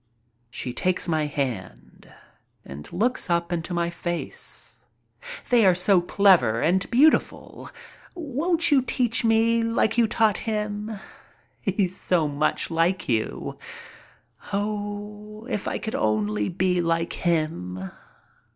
[0.49, 2.11] She takes my hand
[2.65, 4.79] and looks up into my face.
[5.51, 7.69] "They are so clever and beautiful.
[8.15, 10.91] Won't you teach me like you taught him?
[11.61, 13.59] He's so much like you.
[14.51, 17.91] Oh, if I could only be like him."